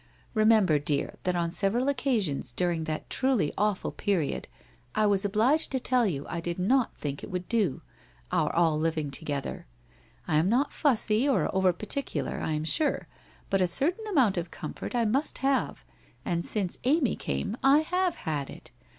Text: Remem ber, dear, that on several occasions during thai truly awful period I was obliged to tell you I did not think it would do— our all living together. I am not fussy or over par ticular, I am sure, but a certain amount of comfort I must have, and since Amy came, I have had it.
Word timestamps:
Remem 0.35 0.65
ber, 0.65 0.79
dear, 0.79 1.13
that 1.25 1.35
on 1.35 1.51
several 1.51 1.87
occasions 1.87 2.53
during 2.53 2.85
thai 2.85 3.03
truly 3.07 3.53
awful 3.55 3.91
period 3.91 4.47
I 4.95 5.05
was 5.05 5.23
obliged 5.23 5.69
to 5.73 5.79
tell 5.79 6.07
you 6.07 6.25
I 6.27 6.41
did 6.41 6.57
not 6.57 6.97
think 6.97 7.21
it 7.23 7.29
would 7.29 7.47
do— 7.47 7.83
our 8.31 8.51
all 8.55 8.79
living 8.79 9.11
together. 9.11 9.67
I 10.27 10.37
am 10.37 10.49
not 10.49 10.73
fussy 10.73 11.29
or 11.29 11.55
over 11.55 11.71
par 11.71 11.85
ticular, 11.85 12.41
I 12.41 12.53
am 12.53 12.63
sure, 12.65 13.07
but 13.51 13.61
a 13.61 13.67
certain 13.67 14.07
amount 14.07 14.37
of 14.37 14.49
comfort 14.49 14.95
I 14.95 15.05
must 15.05 15.37
have, 15.45 15.85
and 16.25 16.43
since 16.43 16.79
Amy 16.83 17.15
came, 17.15 17.55
I 17.63 17.81
have 17.81 18.15
had 18.25 18.49
it. 18.49 18.71